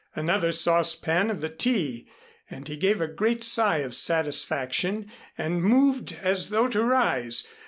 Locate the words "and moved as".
5.37-6.49